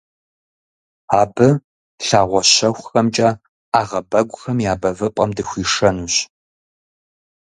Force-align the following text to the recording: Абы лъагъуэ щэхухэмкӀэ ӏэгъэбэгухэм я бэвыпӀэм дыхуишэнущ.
Абы 1.21 1.47
лъагъуэ 2.05 2.41
щэхухэмкӀэ 2.51 3.29
ӏэгъэбэгухэм 3.71 4.57
я 4.71 4.73
бэвыпӀэм 4.81 5.29
дыхуишэнущ. 5.35 6.15